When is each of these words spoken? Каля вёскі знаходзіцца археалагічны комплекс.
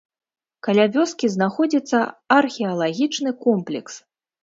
Каля 0.67 0.85
вёскі 0.95 1.29
знаходзіцца 1.35 2.01
археалагічны 2.39 3.39
комплекс. 3.49 3.93